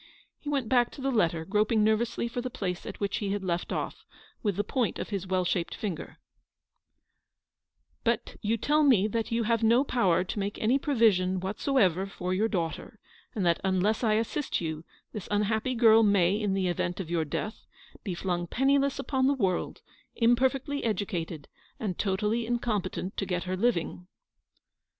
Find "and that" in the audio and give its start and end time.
13.35-13.61